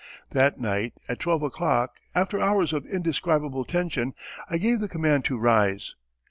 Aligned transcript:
That 0.31 0.57
night 0.57 0.93
at 1.07 1.19
twelve 1.19 1.43
o'clock, 1.43 1.97
after 2.15 2.39
hours 2.41 2.73
of 2.73 2.87
indescribable 2.87 3.63
tension, 3.65 4.15
I 4.49 4.57
gave 4.57 4.79
the 4.79 4.89
command 4.89 5.25
to 5.25 5.37
rise. 5.37 5.93